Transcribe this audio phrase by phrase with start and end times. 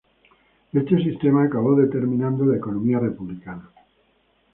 [0.73, 3.69] Este sistema acabó determinando la economía republicana.